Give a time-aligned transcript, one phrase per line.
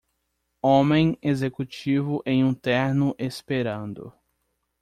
[0.63, 4.11] Homem executivo em um terno esperando.